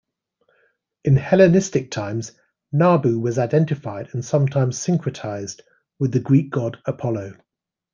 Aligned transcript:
In 1.03 1.15
Hellenistic 1.15 1.91
times, 1.91 2.31
Nabu 2.71 3.19
was 3.19 3.37
identified, 3.37 4.09
and 4.13 4.25
sometimes 4.25 4.79
syncretized, 4.83 5.61
with 5.99 6.11
the 6.11 6.19
Greek 6.19 6.49
god 6.49 6.81
Apollo. 6.85 7.35